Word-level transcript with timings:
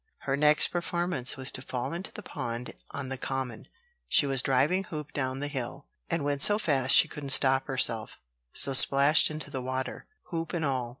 Her 0.21 0.35
next 0.35 0.69
performance 0.69 1.37
was 1.37 1.51
to 1.51 1.61
fall 1.61 1.93
into 1.93 2.11
the 2.11 2.23
pond 2.23 2.73
on 2.89 3.09
the 3.09 3.19
Common. 3.19 3.67
She 4.07 4.25
was 4.25 4.41
driving 4.41 4.85
hoop 4.85 5.11
down 5.13 5.41
the 5.41 5.47
hill, 5.47 5.85
and 6.09 6.25
went 6.25 6.41
so 6.41 6.57
fast 6.57 6.95
she 6.95 7.07
couldn't 7.07 7.29
stop 7.29 7.67
herself; 7.67 8.17
so 8.51 8.73
splashed 8.73 9.29
into 9.29 9.51
the 9.51 9.61
water, 9.61 10.07
hoop 10.29 10.53
and 10.53 10.65
all. 10.65 10.89